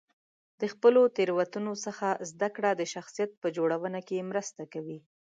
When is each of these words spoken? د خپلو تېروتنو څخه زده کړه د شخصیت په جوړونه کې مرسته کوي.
د 0.61 0.61
خپلو 0.73 1.01
تېروتنو 1.15 1.73
څخه 1.85 2.07
زده 2.31 2.49
کړه 2.55 2.71
د 2.75 2.81
شخصیت 2.93 3.31
په 3.41 3.47
جوړونه 3.57 3.99
کې 4.07 4.27
مرسته 4.31 4.63
کوي. 4.73 4.99